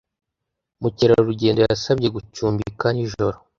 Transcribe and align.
Mukerarugendo 0.81 1.59
yasabye 1.69 2.07
gucumbika 2.15 2.85
nijoro 2.91 3.37